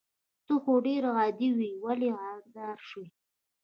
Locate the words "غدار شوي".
2.19-3.07